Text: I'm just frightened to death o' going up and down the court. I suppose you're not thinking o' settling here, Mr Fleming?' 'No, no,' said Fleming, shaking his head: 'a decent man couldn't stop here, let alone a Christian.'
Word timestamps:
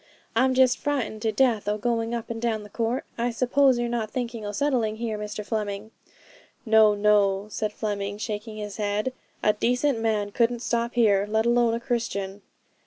I'm 0.35 0.55
just 0.55 0.79
frightened 0.79 1.21
to 1.21 1.31
death 1.31 1.67
o' 1.67 1.77
going 1.77 2.15
up 2.15 2.31
and 2.31 2.41
down 2.41 2.63
the 2.63 2.71
court. 2.71 3.05
I 3.19 3.29
suppose 3.29 3.77
you're 3.77 3.87
not 3.87 4.09
thinking 4.09 4.43
o' 4.43 4.51
settling 4.51 4.95
here, 4.95 5.15
Mr 5.15 5.45
Fleming?' 5.45 5.91
'No, 6.65 6.95
no,' 6.95 7.45
said 7.51 7.71
Fleming, 7.71 8.17
shaking 8.17 8.57
his 8.57 8.77
head: 8.77 9.13
'a 9.43 9.53
decent 9.53 9.99
man 9.99 10.31
couldn't 10.31 10.63
stop 10.63 10.95
here, 10.95 11.27
let 11.29 11.45
alone 11.45 11.75
a 11.75 11.79
Christian.' 11.79 12.41